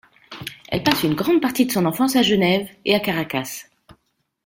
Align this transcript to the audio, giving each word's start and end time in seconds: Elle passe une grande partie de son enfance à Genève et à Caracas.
Elle 0.69 0.81
passe 0.81 1.03
une 1.03 1.13
grande 1.13 1.41
partie 1.41 1.67
de 1.67 1.71
son 1.71 1.85
enfance 1.85 2.15
à 2.15 2.23
Genève 2.23 2.67
et 2.85 2.95
à 2.95 2.99
Caracas. 2.99 3.67